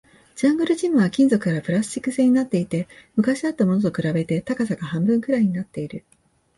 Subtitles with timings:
[0.35, 6.03] ジャングルジムは金属からプラスチック製になっていて、昔あったものと比べて高さが半分くらいになっている